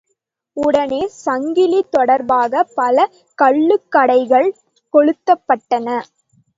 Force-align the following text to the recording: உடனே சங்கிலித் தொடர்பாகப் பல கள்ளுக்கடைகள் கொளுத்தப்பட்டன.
உடனே 0.57 1.01
சங்கிலித் 1.25 1.91
தொடர்பாகப் 1.91 2.73
பல 2.73 2.97
கள்ளுக்கடைகள் 3.37 4.49
கொளுத்தப்பட்டன. 4.93 5.87